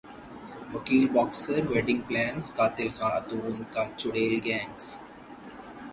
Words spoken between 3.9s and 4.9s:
چڑیلز gang